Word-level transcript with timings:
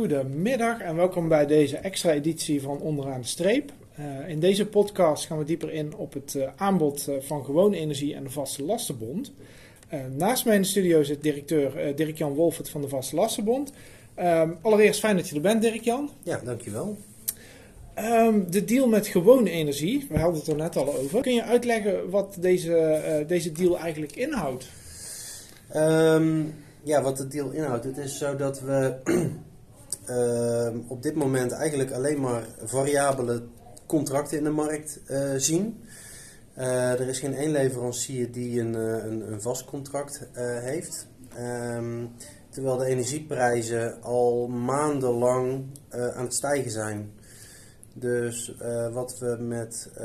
Goedemiddag 0.00 0.80
en 0.80 0.96
welkom 0.96 1.28
bij 1.28 1.46
deze 1.46 1.76
extra 1.76 2.12
editie 2.12 2.62
van 2.62 2.80
Onderaan 2.80 3.20
de 3.20 3.26
Streep. 3.26 3.72
Uh, 3.98 4.28
in 4.28 4.40
deze 4.40 4.66
podcast 4.66 5.26
gaan 5.26 5.38
we 5.38 5.44
dieper 5.44 5.72
in 5.72 5.94
op 5.94 6.12
het 6.12 6.34
uh, 6.36 6.48
aanbod 6.56 7.06
uh, 7.08 7.14
van 7.20 7.44
gewone 7.44 7.76
energie 7.76 8.14
en 8.14 8.24
de 8.24 8.30
Vaste 8.30 8.62
Lastenbond. 8.62 9.32
naast 10.16 10.44
mij 10.44 10.54
in 10.54 10.60
de 10.60 10.66
studio 10.66 11.02
zit 11.02 11.22
directeur 11.22 11.96
Dirk-Jan 11.96 12.34
Wolfert 12.34 12.70
van 12.70 12.80
de 12.80 12.88
Vaste 12.88 13.16
Lastenbond. 13.16 13.72
Ehm, 14.14 14.50
allereerst 14.60 15.00
fijn 15.00 15.16
dat 15.16 15.28
je 15.28 15.34
er 15.34 15.40
bent, 15.40 15.62
Dirk-Jan. 15.62 16.10
Ja, 16.22 16.40
dankjewel. 16.44 16.96
Um, 17.98 18.50
de 18.50 18.64
deal 18.64 18.88
met 18.88 19.06
gewone 19.06 19.50
energie, 19.50 20.06
we 20.08 20.18
hadden 20.18 20.38
het 20.38 20.48
er 20.48 20.56
net 20.56 20.76
al 20.76 20.96
over. 20.96 21.20
Kun 21.20 21.34
je 21.34 21.44
uitleggen 21.44 22.10
wat 22.10 22.36
deze, 22.40 23.24
deze 23.26 23.52
deal 23.52 23.78
eigenlijk 23.78 24.16
inhoudt? 24.16 24.68
Um, 25.76 26.54
ja, 26.82 27.02
wat 27.02 27.16
de 27.16 27.28
deal 27.28 27.50
inhoudt. 27.50 27.84
Het 27.84 27.98
is 27.98 28.18
zo 28.18 28.36
dat 28.36 28.60
we 28.60 28.94
op 30.88 31.02
dit 31.02 31.14
moment 31.14 31.52
eigenlijk 31.52 31.90
alleen 31.90 32.20
maar 32.20 32.44
variabele 32.64 33.42
contracten 33.86 34.38
in 34.38 34.44
de 34.44 34.50
markt 34.50 35.00
uh, 35.10 35.30
zien. 35.36 35.82
Uh, 36.58 37.00
er 37.00 37.08
is 37.08 37.18
geen 37.18 37.34
één 37.34 37.50
leverancier 37.50 38.32
die 38.32 38.60
een, 38.60 38.74
een, 38.74 39.32
een 39.32 39.42
vast 39.42 39.64
contract 39.64 40.28
heeft. 40.62 41.06
Um, 41.38 42.10
terwijl 42.48 42.76
de 42.76 42.84
energieprijzen 42.84 44.02
al 44.02 44.48
maandenlang 44.48 45.64
aan 45.90 46.24
het 46.24 46.34
stijgen 46.34 46.70
zijn. 46.70 47.12
Dus 47.94 48.56
uh, 48.62 48.92
wat, 48.92 49.18
we 49.18 49.36
met, 49.40 49.90
uh, 50.00 50.04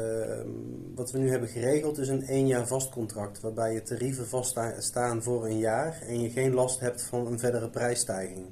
wat 0.95 1.11
we 1.11 1.17
nu 1.17 1.29
hebben 1.29 1.49
geregeld 1.49 1.97
is 1.97 2.07
een 2.07 2.27
één 2.27 2.47
jaar 2.47 2.67
vastcontract. 2.67 3.39
Waarbij 3.39 3.73
je 3.73 3.81
tarieven 3.81 4.27
vaststaan 4.27 5.23
voor 5.23 5.45
een 5.45 5.57
jaar 5.57 6.01
en 6.07 6.21
je 6.21 6.29
geen 6.29 6.53
last 6.53 6.79
hebt 6.79 7.01
van 7.01 7.27
een 7.27 7.39
verdere 7.39 7.69
prijsstijging. 7.69 8.45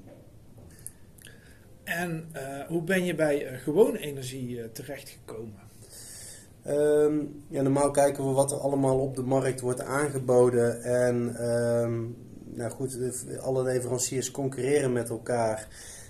En 1.84 2.30
uh, 2.36 2.68
hoe 2.68 2.82
ben 2.82 3.06
je 3.06 3.16
bij 3.16 3.60
gewoon 3.60 3.96
energie 3.96 4.72
terechtgekomen? 4.72 5.62
Um, 6.68 7.44
ja, 7.48 7.62
normaal 7.62 7.92
kijken 7.92 8.28
we 8.28 8.32
wat 8.32 8.52
er 8.52 8.58
allemaal 8.58 9.00
op 9.00 9.16
de 9.16 9.22
markt 9.22 9.62
wordt 9.62 9.82
aangeboden. 9.82 10.84
En 10.84 11.46
um, 11.50 12.16
nou 12.44 12.72
goed, 12.72 12.98
alle 13.42 13.64
leveranciers 13.64 14.32
concurreren 14.32 14.94
met 14.94 15.10
elkaar. 15.10 15.68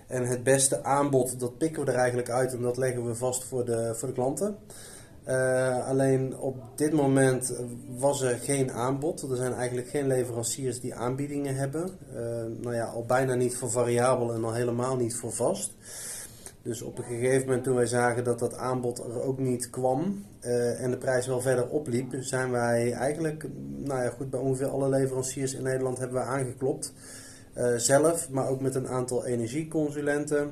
En 0.07 0.25
het 0.25 0.43
beste 0.43 0.83
aanbod, 0.83 1.39
dat 1.39 1.57
pikken 1.57 1.85
we 1.85 1.91
er 1.91 1.97
eigenlijk 1.97 2.29
uit 2.29 2.53
en 2.53 2.61
dat 2.61 2.77
leggen 2.77 3.05
we 3.05 3.15
vast 3.15 3.43
voor 3.43 3.65
de, 3.65 3.91
voor 3.95 4.07
de 4.07 4.13
klanten. 4.13 4.57
Uh, 5.27 5.87
alleen 5.87 6.37
op 6.37 6.55
dit 6.75 6.93
moment 6.93 7.53
was 7.97 8.21
er 8.21 8.37
geen 8.37 8.71
aanbod. 8.71 9.21
Er 9.21 9.35
zijn 9.35 9.53
eigenlijk 9.53 9.87
geen 9.87 10.07
leveranciers 10.07 10.79
die 10.79 10.95
aanbiedingen 10.95 11.55
hebben. 11.55 11.89
Uh, 12.15 12.19
nou 12.61 12.75
ja, 12.75 12.85
al 12.85 13.05
bijna 13.05 13.35
niet 13.35 13.57
voor 13.57 13.71
variabel 13.71 14.33
en 14.33 14.43
al 14.43 14.53
helemaal 14.53 14.95
niet 14.95 15.15
voor 15.15 15.31
vast. 15.31 15.75
Dus 16.61 16.81
op 16.81 16.97
een 16.97 17.03
gegeven 17.03 17.45
moment 17.45 17.63
toen 17.63 17.75
wij 17.75 17.85
zagen 17.85 18.23
dat 18.23 18.39
dat 18.39 18.57
aanbod 18.57 18.99
er 18.99 19.21
ook 19.21 19.39
niet 19.39 19.69
kwam 19.69 20.25
uh, 20.41 20.83
en 20.83 20.91
de 20.91 20.97
prijs 20.97 21.27
wel 21.27 21.41
verder 21.41 21.69
opliep, 21.69 22.15
zijn 22.19 22.51
wij 22.51 22.91
eigenlijk, 22.91 23.47
nou 23.77 24.03
ja 24.03 24.09
goed, 24.09 24.29
bij 24.29 24.39
ongeveer 24.39 24.67
alle 24.67 24.89
leveranciers 24.89 25.53
in 25.53 25.63
Nederland 25.63 25.97
hebben 25.97 26.21
we 26.21 26.27
aangeklopt. 26.27 26.93
Zelf, 27.77 28.29
maar 28.29 28.47
ook 28.47 28.61
met 28.61 28.75
een 28.75 28.87
aantal 28.87 29.25
energieconsulenten. 29.25 30.51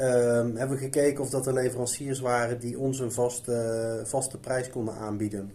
Uh, 0.00 0.06
hebben 0.36 0.70
we 0.70 0.76
gekeken 0.76 1.22
of 1.22 1.30
dat 1.30 1.46
er 1.46 1.52
leveranciers 1.52 2.20
waren 2.20 2.60
die 2.60 2.78
ons 2.78 2.98
een 2.98 3.12
vaste, 3.12 4.02
vaste 4.04 4.38
prijs 4.38 4.70
konden 4.70 4.94
aanbieden. 4.94 5.52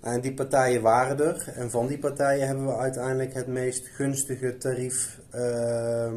En 0.00 0.20
die 0.20 0.34
partijen 0.34 0.82
waren 0.82 1.20
er. 1.20 1.52
En 1.54 1.70
van 1.70 1.86
die 1.86 1.98
partijen 1.98 2.46
hebben 2.46 2.66
we 2.66 2.76
uiteindelijk 2.76 3.34
het 3.34 3.46
meest 3.46 3.86
gunstige 3.86 4.56
tarief 4.56 5.20
uh, 5.34 6.12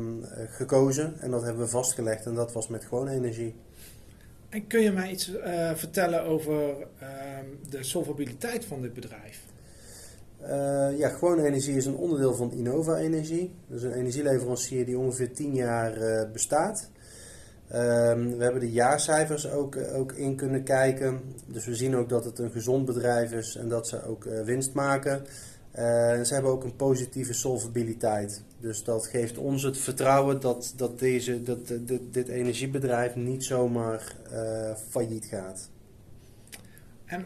gekozen. 0.49 1.13
En 1.19 1.31
dat 1.31 1.43
hebben 1.43 1.63
we 1.63 1.69
vastgelegd. 1.69 2.25
En 2.25 2.35
dat 2.35 2.53
was 2.53 2.67
met 2.67 2.85
gewoon 2.85 3.07
energie. 3.07 3.55
En 4.49 4.67
kun 4.67 4.81
je 4.81 4.91
mij 4.91 5.11
iets 5.11 5.29
uh, 5.29 5.75
vertellen 5.75 6.23
over 6.23 6.75
ehm, 6.99 7.45
de 7.69 7.83
solvabiliteit 7.83 8.65
van 8.65 8.81
dit 8.81 8.93
bedrijf? 8.93 9.41
Uh, 10.41 10.97
ja, 10.97 11.09
gewoon 11.09 11.39
energie 11.39 11.75
is 11.75 11.85
een 11.85 11.95
onderdeel 11.95 12.33
van 12.33 12.51
Innova 12.51 12.97
Energie. 12.97 13.53
Dat 13.67 13.77
is 13.77 13.83
een 13.83 13.93
energieleverancier 13.93 14.85
die 14.85 14.97
ongeveer 14.97 15.33
10 15.33 15.53
jaar 15.53 15.97
uh, 15.97 16.31
bestaat. 16.31 16.89
Uh, 17.67 17.77
we 18.13 18.43
hebben 18.43 18.59
de 18.59 18.71
jaarcijfers 18.71 19.49
ook, 19.49 19.77
ook 19.77 20.11
in 20.11 20.35
kunnen 20.35 20.63
kijken. 20.63 21.21
Dus 21.45 21.65
we 21.65 21.75
zien 21.75 21.95
ook 21.95 22.09
dat 22.09 22.25
het 22.25 22.39
een 22.39 22.51
gezond 22.51 22.85
bedrijf 22.85 23.31
is 23.31 23.55
en 23.55 23.69
dat 23.69 23.87
ze 23.87 24.05
ook 24.05 24.23
winst 24.23 24.73
maken. 24.73 25.25
ze 26.23 26.29
hebben 26.29 26.51
ook 26.51 26.63
een 26.63 26.75
positieve 26.75 27.33
solvabiliteit. 27.33 28.43
Dus 28.59 28.83
dat 28.83 29.07
geeft 29.07 29.37
ons 29.37 29.63
het 29.63 29.77
vertrouwen 29.77 30.41
dat, 30.41 30.73
dat, 30.75 30.99
deze, 30.99 31.43
dat 31.43 31.73
dit, 32.11 32.27
energiebedrijf 32.27 33.15
niet 33.15 33.43
zomaar 33.43 34.15
failliet 34.89 35.25
gaat. 35.25 35.69
En 37.05 37.25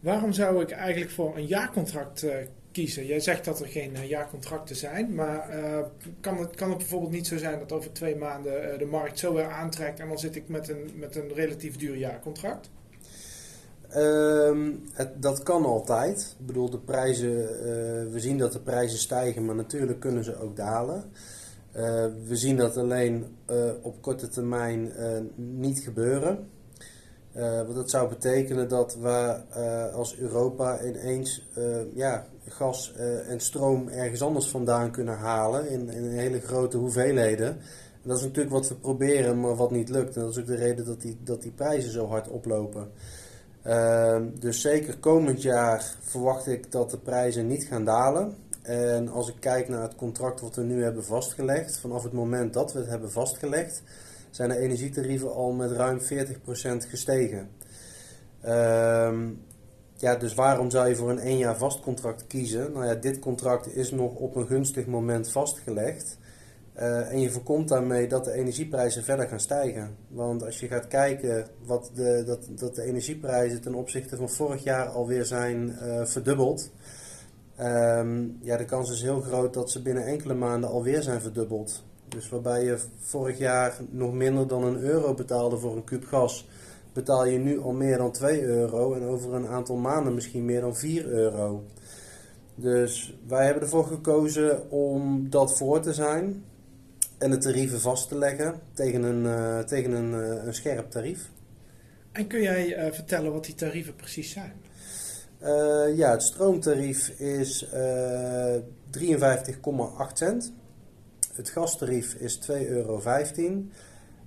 Waarom 0.00 0.32
zou 0.32 0.62
ik 0.62 0.70
eigenlijk 0.70 1.10
voor 1.10 1.36
een 1.36 1.46
jaarcontract 1.46 2.26
kiezen? 2.72 3.06
Jij 3.06 3.20
zegt 3.20 3.44
dat 3.44 3.60
er 3.60 3.66
geen 3.66 3.92
uh, 3.92 4.08
jaarcontracten 4.08 4.76
zijn, 4.76 5.14
maar 5.14 5.58
uh, 5.58 5.78
kan, 6.20 6.38
het, 6.38 6.54
kan 6.54 6.68
het 6.68 6.78
bijvoorbeeld 6.78 7.12
niet 7.12 7.26
zo 7.26 7.36
zijn 7.36 7.58
dat 7.58 7.72
over 7.72 7.92
twee 7.92 8.16
maanden 8.16 8.78
de 8.78 8.84
markt 8.84 9.18
zo 9.18 9.34
weer 9.34 9.50
aantrekt 9.50 10.00
en 10.00 10.08
dan 10.08 10.18
zit 10.18 10.36
ik 10.36 10.48
met 10.48 10.68
een, 10.68 10.90
met 10.94 11.16
een 11.16 11.32
relatief 11.34 11.76
duur 11.76 11.96
jaarcontract? 11.96 12.70
Het, 14.92 15.22
dat 15.22 15.42
kan 15.42 15.64
altijd. 15.64 16.36
Ik 16.40 16.46
bedoel, 16.46 16.70
de 16.70 16.78
prijzen, 16.78 17.36
we 18.12 18.20
zien 18.20 18.38
dat 18.38 18.52
de 18.52 18.60
prijzen 18.60 18.98
stijgen, 18.98 19.44
maar 19.44 19.54
natuurlijk 19.54 20.00
kunnen 20.00 20.24
ze 20.24 20.40
ook 20.40 20.56
dalen. 20.56 21.04
we 22.26 22.36
zien 22.36 22.56
dat 22.56 22.76
alleen 22.76 23.36
op 23.82 24.02
korte 24.02 24.28
termijn 24.28 24.92
niet 25.36 25.78
gebeuren. 25.78 26.48
Uh, 27.36 27.56
want 27.56 27.74
dat 27.74 27.90
zou 27.90 28.08
betekenen 28.08 28.68
dat 28.68 28.96
we 28.96 29.40
als 29.92 30.16
Europa 30.16 30.82
ineens 30.84 31.46
ja, 31.94 32.26
gas 32.50 32.92
en 33.28 33.40
stroom 33.40 33.88
ergens 33.88 34.22
anders 34.22 34.48
vandaan 34.48 34.90
kunnen 34.90 35.16
halen 35.16 35.68
in, 35.68 35.90
in 35.90 36.04
hele 36.04 36.40
grote 36.40 36.76
hoeveelheden. 36.76 37.48
En 38.02 38.08
dat 38.08 38.16
is 38.18 38.24
natuurlijk 38.24 38.54
wat 38.54 38.68
we 38.68 38.74
proberen, 38.74 39.40
maar 39.40 39.56
wat 39.56 39.70
niet 39.70 39.88
lukt. 39.88 40.16
En 40.16 40.22
dat 40.22 40.30
is 40.30 40.38
ook 40.38 40.46
de 40.46 40.54
reden 40.54 40.84
dat 40.84 41.00
die, 41.00 41.18
dat 41.24 41.42
die 41.42 41.50
prijzen 41.50 41.92
zo 41.92 42.06
hard 42.06 42.28
oplopen. 42.28 42.90
Ehm, 43.62 44.24
dus 44.38 44.60
zeker 44.60 44.98
komend 44.98 45.42
jaar 45.42 45.94
verwacht 46.00 46.46
ik 46.46 46.72
dat 46.72 46.90
de 46.90 46.98
prijzen 46.98 47.46
niet 47.46 47.64
gaan 47.64 47.84
dalen. 47.84 48.34
En 48.62 49.08
als 49.08 49.28
ik 49.28 49.34
kijk 49.40 49.68
naar 49.68 49.82
het 49.82 49.94
contract 49.94 50.40
wat 50.40 50.56
we 50.56 50.62
nu 50.62 50.82
hebben 50.82 51.04
vastgelegd, 51.04 51.78
vanaf 51.78 52.02
het 52.02 52.12
moment 52.12 52.52
dat 52.52 52.72
we 52.72 52.78
het 52.78 52.88
hebben 52.88 53.10
vastgelegd, 53.10 53.82
zijn 54.30 54.48
de 54.48 54.58
energietarieven 54.58 55.34
al 55.34 55.52
met 55.52 55.70
ruim 55.70 56.00
40% 56.00 56.04
gestegen. 56.88 57.48
Um, 58.46 59.42
ja, 60.00 60.16
dus 60.16 60.34
waarom 60.34 60.70
zou 60.70 60.88
je 60.88 60.96
voor 60.96 61.10
een 61.10 61.18
één 61.18 61.38
jaar 61.38 61.56
vast 61.56 61.80
contract 61.80 62.26
kiezen? 62.26 62.72
Nou 62.72 62.86
ja, 62.86 62.94
dit 62.94 63.18
contract 63.18 63.76
is 63.76 63.90
nog 63.90 64.14
op 64.14 64.36
een 64.36 64.46
gunstig 64.46 64.86
moment 64.86 65.30
vastgelegd. 65.30 66.18
Uh, 66.76 67.12
en 67.12 67.20
je 67.20 67.30
voorkomt 67.30 67.68
daarmee 67.68 68.08
dat 68.08 68.24
de 68.24 68.32
energieprijzen 68.32 69.04
verder 69.04 69.28
gaan 69.28 69.40
stijgen. 69.40 69.96
Want 70.08 70.44
als 70.44 70.60
je 70.60 70.66
gaat 70.66 70.88
kijken 70.88 71.46
wat 71.64 71.90
de, 71.94 72.22
dat, 72.26 72.48
dat 72.50 72.74
de 72.74 72.82
energieprijzen 72.82 73.60
ten 73.60 73.74
opzichte 73.74 74.16
van 74.16 74.28
vorig 74.28 74.64
jaar 74.64 74.88
alweer 74.88 75.24
zijn 75.24 75.78
uh, 75.82 76.04
verdubbeld. 76.04 76.70
Um, 77.60 78.38
ja, 78.42 78.56
de 78.56 78.64
kans 78.64 78.90
is 78.90 79.02
heel 79.02 79.20
groot 79.20 79.54
dat 79.54 79.70
ze 79.70 79.82
binnen 79.82 80.06
enkele 80.06 80.34
maanden 80.34 80.70
alweer 80.70 81.02
zijn 81.02 81.20
verdubbeld. 81.20 81.84
Dus 82.08 82.28
waarbij 82.28 82.64
je 82.64 82.78
vorig 82.98 83.38
jaar 83.38 83.76
nog 83.90 84.12
minder 84.12 84.46
dan 84.46 84.64
een 84.64 84.78
euro 84.78 85.14
betaalde 85.14 85.58
voor 85.58 85.76
een 85.76 85.84
kuub 85.84 86.04
gas, 86.04 86.48
betaal 86.92 87.26
je 87.26 87.38
nu 87.38 87.60
al 87.60 87.72
meer 87.72 87.98
dan 87.98 88.12
2 88.12 88.42
euro 88.42 88.94
en 88.94 89.02
over 89.02 89.34
een 89.34 89.46
aantal 89.46 89.76
maanden 89.76 90.14
misschien 90.14 90.44
meer 90.44 90.60
dan 90.60 90.76
4 90.76 91.06
euro. 91.06 91.64
Dus 92.54 93.18
wij 93.26 93.44
hebben 93.44 93.62
ervoor 93.62 93.86
gekozen 93.86 94.70
om 94.70 95.30
dat 95.30 95.56
voor 95.56 95.80
te 95.80 95.94
zijn 95.94 96.44
en 97.18 97.30
de 97.30 97.38
tarieven 97.38 97.80
vast 97.80 98.08
te 98.08 98.18
leggen 98.18 98.60
tegen 98.72 99.02
een, 99.02 99.24
uh, 99.24 99.58
tegen 99.58 99.92
een, 99.92 100.10
uh, 100.10 100.44
een 100.44 100.54
scherp 100.54 100.90
tarief. 100.90 101.30
En 102.12 102.26
kun 102.26 102.42
jij 102.42 102.86
uh, 102.86 102.92
vertellen 102.92 103.32
wat 103.32 103.44
die 103.44 103.54
tarieven 103.54 103.96
precies 103.96 104.30
zijn? 104.32 104.52
ja, 105.94 106.10
het 106.10 106.22
stroomtarief 106.22 107.08
is 107.08 107.66
53,8 107.66 107.72
cent. 110.12 110.52
Het 111.34 111.50
gastarief 111.50 112.14
is 112.14 112.38
2,15 112.50 112.56
euro. 112.68 113.02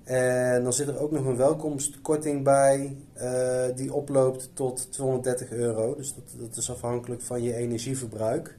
En 0.03 0.63
dan 0.63 0.73
zit 0.73 0.87
er 0.87 0.99
ook 0.99 1.11
nog 1.11 1.25
een 1.25 1.37
welkomstkorting 1.37 2.43
bij, 2.43 2.97
uh, 3.17 3.65
die 3.75 3.93
oploopt 3.93 4.49
tot 4.53 4.91
230 4.91 5.51
euro. 5.51 5.95
Dus 5.95 6.13
dat, 6.13 6.23
dat 6.39 6.57
is 6.57 6.71
afhankelijk 6.71 7.21
van 7.21 7.41
je 7.41 7.55
energieverbruik. 7.55 8.57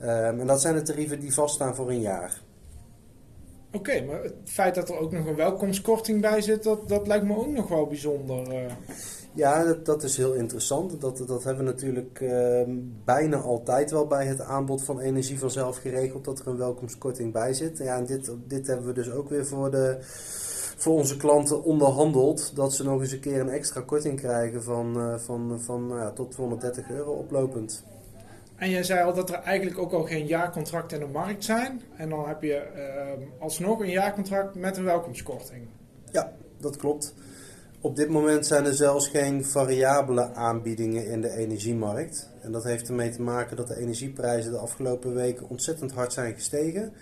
Um, 0.00 0.40
en 0.40 0.46
dat 0.46 0.60
zijn 0.60 0.74
de 0.74 0.82
tarieven 0.82 1.20
die 1.20 1.34
vaststaan 1.34 1.74
voor 1.74 1.90
een 1.90 2.00
jaar. 2.00 2.40
Oké, 3.66 3.90
okay, 3.90 4.06
maar 4.06 4.22
het 4.22 4.34
feit 4.44 4.74
dat 4.74 4.88
er 4.88 4.98
ook 4.98 5.12
nog 5.12 5.26
een 5.26 5.34
welkomstkorting 5.34 6.20
bij 6.20 6.40
zit, 6.40 6.62
dat, 6.62 6.88
dat 6.88 7.06
lijkt 7.06 7.24
me 7.24 7.36
ook 7.36 7.52
nog 7.52 7.68
wel 7.68 7.86
bijzonder. 7.86 8.52
Uh. 8.52 8.72
Ja, 9.34 9.64
dat, 9.64 9.84
dat 9.84 10.02
is 10.02 10.16
heel 10.16 10.32
interessant. 10.32 11.00
Dat, 11.00 11.18
dat 11.26 11.44
hebben 11.44 11.64
we 11.64 11.70
natuurlijk 11.70 12.20
ehm, 12.20 12.70
bijna 13.04 13.36
altijd 13.36 13.90
wel 13.90 14.06
bij 14.06 14.26
het 14.26 14.40
aanbod 14.40 14.84
van 14.84 15.00
energie 15.00 15.38
vanzelf 15.38 15.76
geregeld, 15.76 16.24
dat 16.24 16.38
er 16.38 16.46
een 16.46 16.56
welkomstkorting 16.56 17.32
bij 17.32 17.54
zit. 17.54 17.78
Ja, 17.78 17.96
en 17.96 18.06
dit, 18.06 18.30
dit 18.46 18.66
hebben 18.66 18.86
we 18.86 18.92
dus 18.92 19.10
ook 19.10 19.28
weer 19.28 19.46
voor, 19.46 19.70
de, 19.70 19.98
voor 20.82 20.94
onze 20.94 21.16
klanten 21.16 21.64
onderhandeld, 21.64 22.56
dat 22.56 22.74
ze 22.74 22.84
nog 22.84 23.00
eens 23.00 23.12
een 23.12 23.20
keer 23.20 23.40
een 23.40 23.48
extra 23.48 23.80
korting 23.80 24.20
krijgen 24.20 24.62
van, 24.62 24.96
uh, 24.96 25.18
van, 25.18 25.60
van 25.60 25.92
uh, 25.92 26.06
tot 26.06 26.30
230 26.30 26.90
euro 26.90 27.12
oplopend. 27.12 27.84
En 28.56 28.70
jij 28.70 28.82
zei 28.82 29.04
al 29.04 29.14
dat 29.14 29.30
er 29.30 29.34
eigenlijk 29.36 29.78
ook 29.78 29.92
al 29.92 30.02
geen 30.02 30.26
jaarcontracten 30.26 31.00
in 31.00 31.06
de 31.06 31.12
markt 31.12 31.44
zijn. 31.44 31.80
En 31.96 32.08
dan 32.08 32.28
heb 32.28 32.42
je 32.42 32.62
uh, 32.76 33.42
alsnog 33.42 33.80
een 33.80 33.90
jaarcontract 33.90 34.54
met 34.54 34.76
een 34.76 34.84
welkomstkorting. 34.84 35.66
Ja, 36.10 36.32
dat 36.60 36.76
klopt. 36.76 37.14
Op 37.80 37.96
dit 37.96 38.08
moment 38.08 38.46
zijn 38.46 38.64
er 38.64 38.74
zelfs 38.74 39.08
geen 39.08 39.44
variabele 39.44 40.34
aanbiedingen 40.34 41.06
in 41.06 41.20
de 41.20 41.30
energiemarkt. 41.30 42.28
En 42.40 42.52
dat 42.52 42.64
heeft 42.64 42.88
ermee 42.88 43.10
te 43.10 43.22
maken 43.22 43.56
dat 43.56 43.68
de 43.68 43.76
energieprijzen 43.76 44.50
de 44.50 44.58
afgelopen 44.58 45.14
weken 45.14 45.48
ontzettend 45.48 45.92
hard 45.92 46.12
zijn 46.12 46.34
gestegen. 46.34 46.92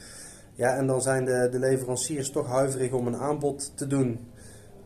Ja, 0.60 0.76
en 0.76 0.86
dan 0.86 1.02
zijn 1.02 1.24
de, 1.24 1.48
de 1.50 1.58
leveranciers 1.58 2.30
toch 2.30 2.46
huiverig 2.46 2.92
om 2.92 3.06
een 3.06 3.16
aanbod 3.16 3.72
te 3.74 3.86
doen. 3.86 4.30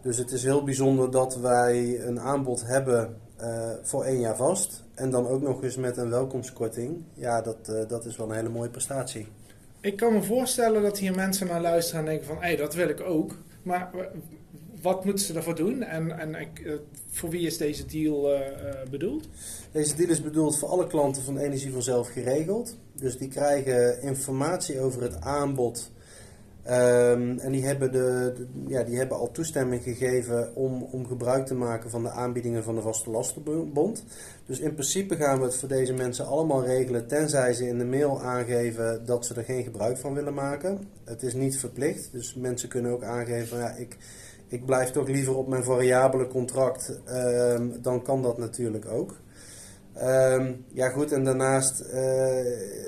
Dus 0.02 0.16
het 0.16 0.30
is 0.30 0.42
heel 0.42 0.64
bijzonder 0.64 1.10
dat 1.10 1.36
wij 1.36 2.00
een 2.00 2.20
aanbod 2.20 2.66
hebben 2.66 3.16
uh, 3.40 3.70
voor 3.82 4.04
één 4.04 4.20
jaar 4.20 4.36
vast. 4.36 4.84
En 4.94 5.10
dan 5.10 5.26
ook 5.26 5.42
nog 5.42 5.62
eens 5.62 5.76
met 5.76 5.96
een 5.96 6.10
welkomstkorting. 6.10 7.02
Ja, 7.14 7.40
dat, 7.42 7.56
uh, 7.70 7.88
dat 7.88 8.04
is 8.04 8.16
wel 8.16 8.28
een 8.28 8.34
hele 8.34 8.48
mooie 8.48 8.68
prestatie. 8.68 9.26
Ik 9.80 9.96
kan 9.96 10.12
me 10.12 10.22
voorstellen 10.22 10.82
dat 10.82 10.98
hier 10.98 11.14
mensen 11.14 11.46
naar 11.46 11.60
luisteren 11.60 12.00
en 12.00 12.06
denken 12.06 12.26
van... 12.26 12.36
hé, 12.36 12.46
hey, 12.46 12.56
dat 12.56 12.74
wil 12.74 12.88
ik 12.88 13.00
ook. 13.00 13.36
Maar 13.62 13.90
wat 14.84 15.04
moeten 15.04 15.24
ze 15.24 15.34
ervoor 15.34 15.54
doen 15.54 15.82
en, 15.82 16.18
en 16.18 16.48
uh, 16.62 16.74
voor 17.10 17.30
wie 17.30 17.46
is 17.46 17.56
deze 17.56 17.86
deal 17.86 18.32
uh, 18.32 18.40
bedoeld? 18.90 19.28
Deze 19.72 19.96
deal 19.96 20.10
is 20.10 20.22
bedoeld 20.22 20.58
voor 20.58 20.68
alle 20.68 20.86
klanten 20.86 21.22
van 21.22 21.38
Energie 21.38 21.72
vanzelf 21.72 22.08
geregeld. 22.08 22.76
Dus 22.92 23.18
die 23.18 23.28
krijgen 23.28 24.02
informatie 24.02 24.80
over 24.80 25.02
het 25.02 25.20
aanbod. 25.20 25.92
Um, 26.66 27.38
en 27.38 27.52
die 27.52 27.64
hebben, 27.64 27.92
de, 27.92 28.32
ja, 28.66 28.82
die 28.82 28.96
hebben 28.96 29.16
al 29.16 29.30
toestemming 29.30 29.82
gegeven 29.82 30.54
om, 30.54 30.82
om 30.82 31.06
gebruik 31.06 31.46
te 31.46 31.54
maken 31.54 31.90
van 31.90 32.02
de 32.02 32.10
aanbiedingen 32.10 32.64
van 32.64 32.74
de 32.74 32.80
Vaste 32.80 33.10
Lastenbond. 33.10 34.04
Dus 34.46 34.58
in 34.58 34.72
principe 34.72 35.16
gaan 35.16 35.38
we 35.38 35.44
het 35.44 35.56
voor 35.56 35.68
deze 35.68 35.92
mensen 35.92 36.26
allemaal 36.26 36.64
regelen, 36.64 37.06
tenzij 37.06 37.52
ze 37.52 37.68
in 37.68 37.78
de 37.78 37.84
mail 37.84 38.22
aangeven 38.22 39.06
dat 39.06 39.26
ze 39.26 39.34
er 39.34 39.44
geen 39.44 39.64
gebruik 39.64 39.98
van 39.98 40.14
willen 40.14 40.34
maken. 40.34 40.88
Het 41.04 41.22
is 41.22 41.34
niet 41.34 41.58
verplicht, 41.58 42.08
dus 42.12 42.34
mensen 42.34 42.68
kunnen 42.68 42.92
ook 42.92 43.02
aangeven: 43.02 43.58
ja, 43.58 43.70
ik, 43.70 43.96
ik 44.48 44.66
blijf 44.66 44.90
toch 44.90 45.08
liever 45.08 45.36
op 45.36 45.48
mijn 45.48 45.64
variabele 45.64 46.26
contract, 46.26 47.00
um, 47.08 47.82
dan 47.82 48.02
kan 48.02 48.22
dat 48.22 48.38
natuurlijk 48.38 48.88
ook. 48.88 49.16
Um, 50.02 50.64
ja 50.72 50.88
goed, 50.88 51.12
en 51.12 51.24
daarnaast 51.24 51.80
uh, 51.80 51.94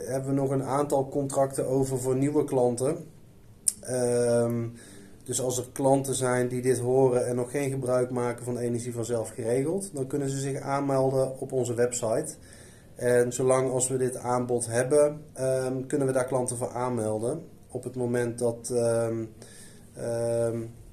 hebben 0.06 0.26
we 0.26 0.32
nog 0.32 0.50
een 0.50 0.64
aantal 0.64 1.08
contracten 1.08 1.66
over 1.66 1.98
voor 1.98 2.16
nieuwe 2.16 2.44
klanten. 2.44 2.96
Um, 3.90 4.72
dus 5.24 5.40
als 5.40 5.58
er 5.58 5.68
klanten 5.72 6.14
zijn 6.14 6.48
die 6.48 6.62
dit 6.62 6.78
horen 6.78 7.26
en 7.26 7.36
nog 7.36 7.50
geen 7.50 7.70
gebruik 7.70 8.10
maken 8.10 8.44
van 8.44 8.58
energie 8.58 8.92
vanzelf 8.92 9.28
geregeld, 9.28 9.90
dan 9.94 10.06
kunnen 10.06 10.30
ze 10.30 10.38
zich 10.38 10.60
aanmelden 10.60 11.40
op 11.40 11.52
onze 11.52 11.74
website. 11.74 12.34
En 12.94 13.32
zolang 13.32 13.70
als 13.70 13.88
we 13.88 13.96
dit 13.96 14.16
aanbod 14.16 14.66
hebben, 14.66 15.20
kunnen 15.86 16.06
we 16.06 16.12
daar 16.12 16.26
klanten 16.26 16.56
voor 16.56 16.70
aanmelden. 16.70 17.42
Op 17.70 17.84
het 17.84 17.96
moment 17.96 18.38
dat 18.38 18.72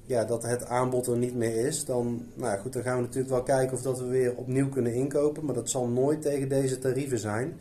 ja, 0.06 0.24
dat 0.24 0.42
het 0.42 0.66
aanbod 0.66 1.06
er 1.06 1.16
niet 1.16 1.34
meer 1.34 1.66
is, 1.66 1.84
dan, 1.84 2.26
nou 2.34 2.58
goed, 2.58 2.72
dan 2.72 2.82
gaan 2.82 2.96
we 2.96 3.02
natuurlijk 3.02 3.32
wel 3.32 3.42
kijken 3.42 3.76
of 3.76 3.82
dat 3.82 3.98
we 3.98 4.06
weer 4.06 4.36
opnieuw 4.36 4.68
kunnen 4.68 4.94
inkopen. 4.94 5.44
Maar 5.44 5.54
dat 5.54 5.70
zal 5.70 5.86
nooit 5.86 6.22
tegen 6.22 6.48
deze 6.48 6.78
tarieven 6.78 7.18
zijn. 7.18 7.56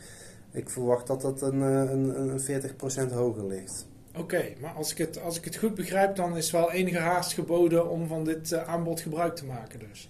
Ik 0.51 0.69
verwacht 0.69 1.07
dat 1.07 1.21
dat 1.21 1.41
een, 1.41 1.61
eh, 1.61 1.91
een, 1.91 2.19
een 2.19 2.39
40% 2.39 3.11
hoger 3.11 3.47
ligt. 3.47 3.85
Oké, 4.17 4.43
maar 4.61 4.73
als 4.73 4.91
ik, 4.91 4.97
het, 4.97 5.21
als 5.21 5.37
ik 5.37 5.45
het 5.45 5.55
goed 5.55 5.75
begrijp, 5.75 6.15
dan 6.15 6.37
is 6.37 6.51
wel 6.51 6.71
enige 6.71 6.97
haast 6.97 7.33
geboden 7.33 7.89
om 7.89 8.07
van 8.07 8.23
dit 8.23 8.51
uh, 8.51 8.67
aanbod 8.69 8.99
gebruik 8.99 9.35
te 9.35 9.45
maken 9.45 9.79
dus. 9.79 10.09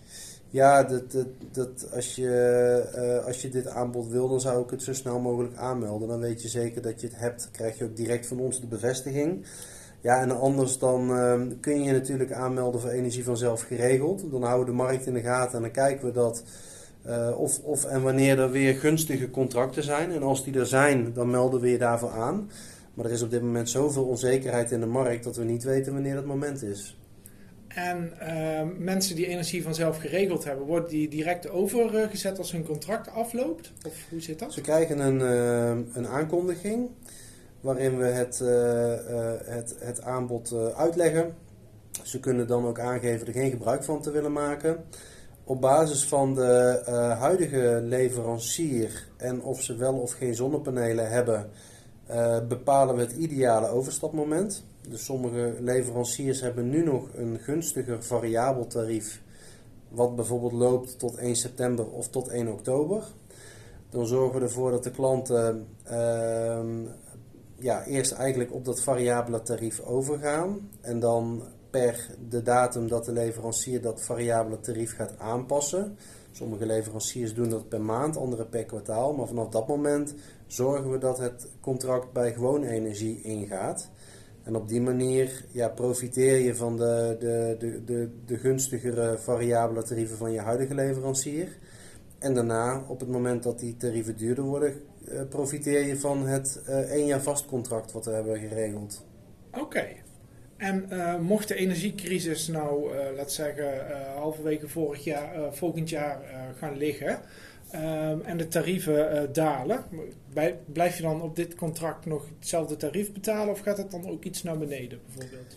Ja, 0.49 0.83
dat, 0.83 1.11
dat, 1.11 1.27
dat, 1.51 1.91
als, 1.93 2.15
je, 2.15 2.83
uh, 2.95 3.25
als 3.25 3.41
je 3.41 3.49
dit 3.49 3.67
aanbod 3.67 4.07
wil, 4.07 4.29
dan 4.29 4.41
zou 4.41 4.63
ik 4.63 4.69
het 4.69 4.83
zo 4.83 4.93
snel 4.93 5.19
mogelijk 5.19 5.55
aanmelden. 5.55 6.07
Dan 6.07 6.19
weet 6.19 6.41
je 6.41 6.47
zeker 6.47 6.81
dat 6.81 7.01
je 7.01 7.07
het 7.07 7.15
hebt. 7.17 7.49
krijg 7.51 7.77
je 7.77 7.83
ook 7.83 7.95
direct 7.95 8.27
van 8.27 8.39
ons 8.39 8.61
de 8.61 8.67
bevestiging. 8.67 9.45
Ja, 10.03 10.21
en 10.21 10.39
anders 10.39 10.77
dan 10.77 11.09
uh, 11.09 11.41
kun 11.59 11.83
je 11.83 11.91
natuurlijk 11.91 12.31
aanmelden 12.31 12.81
voor 12.81 12.89
energie 12.89 13.23
vanzelf 13.23 13.61
geregeld. 13.61 14.31
Dan 14.31 14.43
houden 14.43 14.65
we 14.65 14.71
de 14.71 14.77
markt 14.77 15.05
in 15.05 15.13
de 15.13 15.21
gaten 15.21 15.55
en 15.55 15.61
dan 15.61 15.71
kijken 15.71 16.05
we 16.05 16.11
dat 16.11 16.43
uh, 17.07 17.39
of, 17.39 17.59
of 17.59 17.85
en 17.85 18.01
wanneer 18.01 18.39
er 18.39 18.51
weer 18.51 18.75
gunstige 18.75 19.29
contracten 19.29 19.83
zijn. 19.83 20.11
En 20.11 20.23
als 20.23 20.43
die 20.43 20.59
er 20.59 20.65
zijn, 20.65 21.13
dan 21.13 21.29
melden 21.29 21.61
we 21.61 21.69
je 21.69 21.77
daarvoor 21.77 22.09
aan. 22.09 22.49
Maar 22.93 23.05
er 23.05 23.11
is 23.11 23.21
op 23.21 23.31
dit 23.31 23.41
moment 23.41 23.69
zoveel 23.69 24.03
onzekerheid 24.03 24.71
in 24.71 24.79
de 24.79 24.85
markt 24.85 25.23
dat 25.23 25.35
we 25.35 25.43
niet 25.43 25.63
weten 25.63 25.93
wanneer 25.93 26.15
dat 26.15 26.25
moment 26.25 26.63
is. 26.63 26.97
En 27.67 28.11
uh, 28.21 28.61
mensen 28.77 29.15
die 29.15 29.27
energie 29.27 29.63
vanzelf 29.63 29.97
geregeld 29.97 30.43
hebben, 30.43 30.65
wordt 30.65 30.89
die 30.89 31.09
direct 31.09 31.49
overgezet 31.49 32.37
als 32.37 32.51
hun 32.51 32.65
contract 32.65 33.09
afloopt? 33.09 33.71
Of 33.87 33.95
hoe 34.09 34.21
zit 34.21 34.39
dat? 34.39 34.53
Ze 34.53 34.61
krijgen 34.61 34.99
een, 34.99 35.19
uh, 35.19 35.85
een 35.93 36.07
aankondiging 36.07 36.89
waarin 37.63 37.97
we 37.97 38.05
het, 38.05 38.39
uh, 38.43 38.49
uh, 38.49 39.31
het, 39.43 39.75
het 39.79 40.01
aanbod 40.01 40.51
uh, 40.51 40.67
uitleggen. 40.67 41.35
Ze 42.03 42.19
kunnen 42.19 42.47
dan 42.47 42.65
ook 42.65 42.79
aangeven 42.79 43.27
er 43.27 43.33
geen 43.33 43.51
gebruik 43.51 43.83
van 43.83 44.01
te 44.01 44.11
willen 44.11 44.31
maken. 44.31 44.83
Op 45.43 45.61
basis 45.61 46.07
van 46.07 46.33
de 46.33 46.81
huidige 47.19 47.79
leverancier 47.83 49.07
en 49.17 49.41
of 49.41 49.61
ze 49.61 49.75
wel 49.75 49.93
of 49.93 50.11
geen 50.11 50.35
zonnepanelen 50.35 51.09
hebben, 51.09 51.49
bepalen 52.47 52.95
we 52.95 53.01
het 53.01 53.11
ideale 53.11 53.67
overstapmoment. 53.67 54.65
Dus 54.89 55.05
sommige 55.05 55.55
leveranciers 55.59 56.41
hebben 56.41 56.69
nu 56.69 56.83
nog 56.83 57.07
een 57.15 57.39
gunstiger 57.39 58.03
variabel 58.03 58.67
tarief, 58.67 59.21
wat 59.89 60.15
bijvoorbeeld 60.15 60.53
loopt 60.53 60.99
tot 60.99 61.15
1 61.15 61.35
september 61.35 61.89
of 61.89 62.09
tot 62.09 62.27
1 62.27 62.47
oktober. 62.47 63.03
Dan 63.89 64.05
zorgen 64.05 64.39
we 64.39 64.45
ervoor 64.45 64.71
dat 64.71 64.83
de 64.83 64.91
klanten 64.91 65.67
ehm, 65.83 66.85
ja, 67.63 67.85
eerst 67.85 68.11
eigenlijk 68.11 68.53
op 68.53 68.65
dat 68.65 68.81
variabele 68.81 69.41
tarief 69.41 69.79
overgaan. 69.79 70.69
En 70.81 70.99
dan 70.99 71.43
per 71.69 72.07
de 72.29 72.41
datum 72.41 72.87
dat 72.87 73.05
de 73.05 73.11
leverancier 73.11 73.81
dat 73.81 74.01
variabele 74.01 74.59
tarief 74.59 74.95
gaat 74.95 75.19
aanpassen. 75.19 75.97
Sommige 76.31 76.65
leveranciers 76.65 77.33
doen 77.33 77.49
dat 77.49 77.69
per 77.69 77.81
maand, 77.81 78.17
andere 78.17 78.45
per 78.45 78.65
kwartaal. 78.65 79.13
Maar 79.13 79.27
vanaf 79.27 79.49
dat 79.49 79.67
moment 79.67 80.13
zorgen 80.47 80.91
we 80.91 80.97
dat 80.97 81.17
het 81.17 81.47
contract 81.61 82.13
bij 82.13 82.33
gewoon 82.33 82.63
energie 82.63 83.21
ingaat. 83.21 83.89
En 84.43 84.55
op 84.55 84.67
die 84.67 84.81
manier 84.81 85.45
ja, 85.51 85.69
profiteer 85.69 86.39
je 86.39 86.55
van 86.55 86.77
de, 86.77 87.15
de, 87.19 87.55
de, 87.59 87.83
de, 87.83 88.09
de 88.25 88.37
gunstigere 88.37 89.17
variabele 89.17 89.83
tarieven 89.83 90.17
van 90.17 90.31
je 90.31 90.39
huidige 90.39 90.75
leverancier. 90.75 91.57
En 92.23 92.33
daarna, 92.33 92.83
op 92.87 92.99
het 92.99 93.09
moment 93.09 93.43
dat 93.43 93.59
die 93.59 93.77
tarieven 93.77 94.17
duurder 94.17 94.43
worden, 94.43 94.81
uh, 95.07 95.21
profiteer 95.29 95.85
je 95.85 95.97
van 95.97 96.27
het 96.27 96.61
uh, 96.69 96.75
één 96.75 97.05
jaar 97.05 97.21
vastcontract 97.21 97.91
wat 97.91 98.05
we 98.05 98.11
hebben 98.11 98.39
geregeld. 98.39 99.05
Oké. 99.49 99.61
Okay. 99.61 100.01
En 100.57 100.85
uh, 100.89 101.19
mocht 101.19 101.47
de 101.47 101.55
energiecrisis 101.55 102.47
nou, 102.47 102.95
laten 103.15 103.31
zeggen, 103.31 103.67
halverwege 104.15 104.67
vorig 104.67 105.03
jaar, 105.03 105.53
volgend 105.53 105.89
jaar 105.89 106.21
gaan 106.57 106.77
liggen 106.77 107.19
ehm, 107.69 108.19
en 108.21 108.37
de 108.37 108.47
tarieven 108.47 109.29
dalen, 109.33 109.83
blijf 110.65 110.97
je 110.97 111.03
dan 111.03 111.21
op 111.21 111.35
dit 111.35 111.55
contract 111.55 112.05
nog 112.05 112.25
hetzelfde 112.39 112.75
tarief 112.75 113.13
betalen 113.13 113.53
of 113.53 113.59
gaat 113.59 113.77
het 113.77 113.91
dan 113.91 114.09
ook 114.09 114.23
iets 114.23 114.43
naar 114.43 114.57
beneden 114.57 114.99
bijvoorbeeld? 115.05 115.55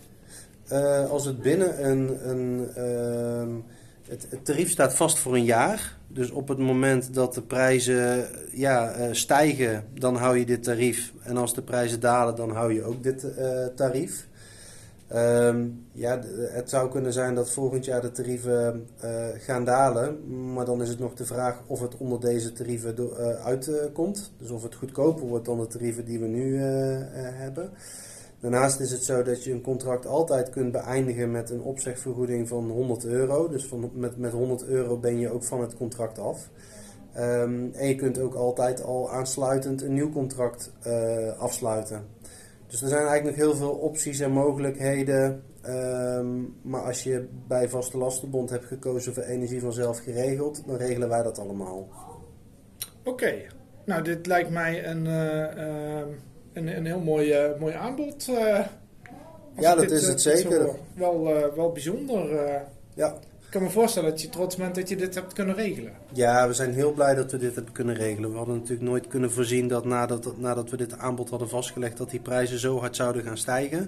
als 1.11 1.25
het 1.25 1.41
binnen 1.41 1.89
een, 1.89 2.29
een 2.29 2.69
ehm, 2.75 3.55
het, 4.09 4.27
tarief 4.43 4.69
staat 4.69 4.93
vast 4.93 5.19
voor 5.19 5.35
een 5.35 5.43
jaar. 5.43 5.97
Dus 6.07 6.31
op 6.31 6.47
het 6.47 6.57
moment 6.57 7.13
dat 7.13 7.33
de 7.33 7.41
prijzen 7.41 8.27
ja, 8.51 8.99
uh, 8.99 9.07
stijgen, 9.11 9.83
dan 9.93 10.15
hou 10.15 10.37
je 10.37 10.45
dit 10.45 10.63
tarief. 10.63 11.13
En 11.23 11.37
als 11.37 11.53
de 11.53 11.61
prijzen 11.61 11.99
dalen, 11.99 12.35
dan 12.35 12.51
hou 12.51 12.73
je 12.73 12.83
ook 12.83 13.03
dit 13.03 13.23
uh, 13.23 13.65
tarief. 13.75 14.27
Um, 15.15 15.85
ja, 15.91 16.21
het 16.37 16.69
zou 16.69 16.89
kunnen 16.89 17.13
zijn 17.13 17.35
dat 17.35 17.51
volgend 17.51 17.85
jaar 17.85 18.01
de 18.01 18.11
tarieven 18.11 18.87
uh, 19.03 19.27
gaan 19.37 19.65
dalen. 19.65 20.17
Maar 20.53 20.65
dan 20.65 20.81
is 20.81 20.89
het 20.89 20.99
nog 20.99 21.13
de 21.13 21.25
vraag 21.25 21.61
of 21.67 21.79
het 21.79 21.97
onder 21.97 22.19
deze 22.19 22.53
tarieven 22.53 22.95
uitkomt. 23.43 24.31
dus 24.37 24.49
of 24.49 24.63
het 24.63 24.75
goedkoper 24.75 25.27
wordt 25.27 25.45
dan 25.45 25.59
de 25.59 25.67
tarieven 25.67 26.05
die 26.05 26.19
we 26.19 26.27
nu 26.27 26.57
hebben. 26.57 27.71
Daarnaast 28.39 28.79
is 28.79 28.91
het 28.91 29.03
zo 29.03 29.23
dat 29.23 29.43
je 29.43 29.51
een 29.51 29.61
contract 29.61 30.05
altijd 30.05 30.49
kunt 30.49 30.71
beëindigen 30.71 31.31
met 31.31 31.49
een 31.49 31.61
opzegvergoeding 31.61 32.47
van 32.47 32.69
100 32.69 33.05
euro. 33.05 33.47
Dus 33.49 33.65
van, 33.65 33.91
met, 33.93 34.17
met 34.17 34.31
100 34.31 34.65
euro 34.65 34.97
ben 34.97 35.19
je 35.19 35.31
ook 35.31 35.43
van 35.43 35.61
het 35.61 35.75
contract 35.75 36.19
af. 36.19 36.49
Um, 37.17 37.71
en 37.73 37.87
je 37.87 37.95
kunt 37.95 38.19
ook 38.19 38.33
altijd 38.33 38.83
al 38.83 39.11
aansluitend 39.11 39.81
een 39.81 39.93
nieuw 39.93 40.11
contract 40.11 40.71
uh, 40.87 41.39
afsluiten. 41.39 42.05
Dus 42.67 42.81
er 42.81 42.87
zijn 42.87 43.05
eigenlijk 43.05 43.37
nog 43.37 43.45
heel 43.45 43.55
veel 43.55 43.71
opties 43.71 44.19
en 44.19 44.31
mogelijkheden 44.31 45.43
Ehm, 45.67 46.43
maar 46.61 46.81
als 46.81 47.03
je 47.03 47.27
bij 47.47 47.69
Vaste 47.69 47.97
Lastenbond 47.97 48.49
hebt 48.49 48.65
gekozen 48.65 49.13
voor 49.13 49.23
energie 49.23 49.61
vanzelf 49.61 49.99
geregeld, 49.99 50.63
dan 50.67 50.75
regelen 50.75 51.09
wij 51.09 51.23
dat 51.23 51.39
allemaal. 51.39 51.87
Oké, 53.03 53.33
nou 53.85 54.03
dit 54.03 54.25
lijkt 54.25 54.49
mij 54.49 54.85
een, 54.85 55.05
uh, 55.05 56.01
een, 56.57 56.77
een 56.77 56.85
heel 56.85 56.99
mooi, 56.99 57.45
uh, 57.45 57.59
mooi 57.59 57.73
aanbod. 57.73 58.27
Uh, 58.29 58.59
ja, 59.59 59.75
dat 59.75 59.91
is 59.91 60.07
het 60.07 60.21
zeker. 60.21 60.69
Wel, 60.93 61.23
wel 61.55 61.71
bijzonder. 61.71 62.29
ja. 62.93 63.17
Ik 63.47 63.53
kan 63.53 63.63
me 63.63 63.69
voorstellen 63.69 64.09
dat 64.09 64.21
je 64.21 64.29
trots 64.29 64.55
bent 64.55 64.75
dat 64.75 64.89
je 64.89 64.95
dit 64.95 65.15
hebt 65.15 65.33
kunnen 65.33 65.55
regelen. 65.55 65.91
Ja, 66.13 66.47
we 66.47 66.53
zijn 66.53 66.73
heel 66.73 66.91
blij 66.91 67.15
dat 67.15 67.31
we 67.31 67.37
dit 67.37 67.55
hebben 67.55 67.73
kunnen 67.73 67.95
regelen. 67.95 68.31
We 68.31 68.37
hadden 68.37 68.55
natuurlijk 68.55 68.89
nooit 68.89 69.07
kunnen 69.07 69.31
voorzien 69.31 69.67
dat 69.67 69.85
nadat, 69.85 70.37
nadat 70.37 70.69
we 70.69 70.77
dit 70.77 70.97
aanbod 70.97 71.29
hadden 71.29 71.49
vastgelegd, 71.49 71.97
dat 71.97 72.09
die 72.09 72.19
prijzen 72.19 72.59
zo 72.59 72.79
hard 72.79 72.95
zouden 72.95 73.23
gaan 73.23 73.37
stijgen. 73.37 73.79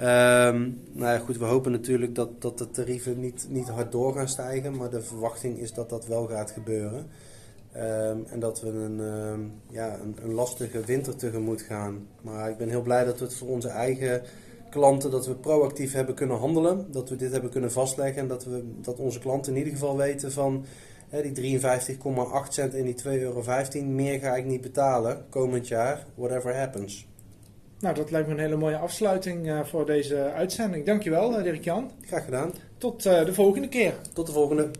Um, 0.00 0.80
nou 0.92 1.12
ja, 1.12 1.18
goed, 1.18 1.38
we 1.38 1.44
hopen 1.44 1.72
natuurlijk 1.72 2.14
dat, 2.14 2.42
dat 2.42 2.58
de 2.58 2.70
tarieven 2.70 3.20
niet, 3.20 3.46
niet 3.48 3.68
hard 3.68 3.92
door 3.92 4.14
gaan 4.14 4.28
stijgen, 4.28 4.76
maar 4.76 4.90
de 4.90 5.02
verwachting 5.02 5.58
is 5.58 5.72
dat 5.72 5.90
dat 5.90 6.06
wel 6.06 6.26
gaat 6.26 6.50
gebeuren. 6.50 7.06
Um, 7.78 8.26
en 8.30 8.40
dat 8.40 8.60
we 8.60 8.68
een, 8.68 9.00
um, 9.00 9.52
ja, 9.70 9.98
een, 10.02 10.16
een, 10.22 10.32
lastige 10.32 10.80
winter 10.80 11.16
tegemoet 11.16 11.62
gaan. 11.62 12.06
Maar 12.22 12.50
ik 12.50 12.56
ben 12.56 12.68
heel 12.68 12.82
blij 12.82 13.04
dat 13.04 13.18
we 13.18 13.24
het 13.24 13.34
voor 13.34 13.48
onze 13.48 13.68
eigen 13.68 14.22
klanten, 14.70 15.10
dat 15.10 15.26
we 15.26 15.34
proactief 15.34 15.92
hebben 15.92 16.14
kunnen 16.14 16.38
handelen. 16.38 16.86
Dat 16.90 17.08
we 17.08 17.16
dit 17.16 17.32
hebben 17.32 17.50
kunnen 17.50 17.72
vastleggen 17.72 18.22
en 18.22 18.28
dat, 18.28 18.44
we, 18.44 18.64
dat 18.80 18.98
onze 18.98 19.18
klanten 19.18 19.52
in 19.52 19.58
ieder 19.58 19.72
geval 19.72 19.96
weten 19.96 20.32
van 20.32 20.64
hè, 21.08 21.32
die 21.32 21.60
53,8 21.60 21.68
cent 22.48 22.74
en 22.74 22.84
die 22.84 23.02
2,15 23.02 23.10
euro, 23.10 23.42
meer 23.84 24.18
ga 24.18 24.36
ik 24.36 24.44
niet 24.44 24.60
betalen 24.60 25.24
komend 25.28 25.68
jaar, 25.68 26.06
whatever 26.14 26.56
happens. 26.56 27.06
Nou, 27.80 27.94
dat 27.94 28.10
lijkt 28.10 28.28
me 28.28 28.34
een 28.34 28.40
hele 28.40 28.56
mooie 28.56 28.76
afsluiting 28.76 29.46
uh, 29.46 29.64
voor 29.64 29.86
deze 29.86 30.16
uitzending. 30.16 30.86
Dankjewel, 30.86 31.38
uh, 31.38 31.42
Dirk-Jan. 31.42 31.90
Graag 32.00 32.24
gedaan. 32.24 32.52
Tot 32.78 33.06
uh, 33.06 33.24
de 33.24 33.34
volgende 33.34 33.68
keer. 33.68 33.94
Tot 34.12 34.26
de 34.26 34.32
volgende. 34.32 34.70